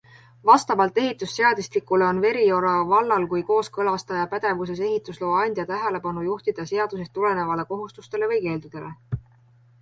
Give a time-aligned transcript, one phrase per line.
[0.49, 8.33] Vastavalt ehitusseadustikule on Veriora vallal kui kooskõlastaja pädevuses ehitusloa andja tähelepanu juhtida seadusest tulenevatele kohustustele
[8.35, 8.93] või keeldudele.